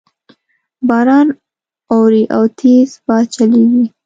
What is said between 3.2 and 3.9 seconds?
چلیږي